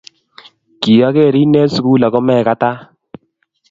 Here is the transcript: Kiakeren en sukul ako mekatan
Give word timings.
Kiakeren 0.81 1.51
en 1.61 1.69
sukul 1.75 2.01
ako 2.07 2.19
mekatan 2.27 2.77